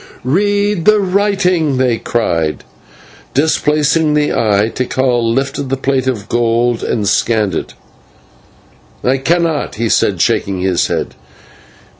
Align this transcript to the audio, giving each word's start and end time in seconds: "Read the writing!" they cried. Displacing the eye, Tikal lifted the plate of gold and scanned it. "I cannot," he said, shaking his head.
"Read 0.23 0.85
the 0.85 0.99
writing!" 0.99 1.77
they 1.77 1.99
cried. 1.99 2.63
Displacing 3.35 4.15
the 4.15 4.31
eye, 4.31 4.69
Tikal 4.73 5.31
lifted 5.31 5.69
the 5.69 5.77
plate 5.77 6.07
of 6.07 6.27
gold 6.27 6.81
and 6.81 7.07
scanned 7.07 7.53
it. 7.53 7.75
"I 9.03 9.17
cannot," 9.19 9.75
he 9.75 9.89
said, 9.89 10.19
shaking 10.19 10.59
his 10.61 10.87
head. 10.87 11.13